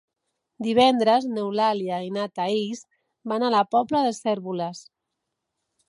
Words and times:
Divendres 0.67 1.27
n'Eulàlia 1.33 2.01
i 2.07 2.11
na 2.17 2.25
Thaís 2.39 2.83
van 3.33 3.47
a 3.47 3.53
la 3.57 3.63
Pobla 3.77 4.03
de 4.09 4.19
Cérvoles. 4.23 4.83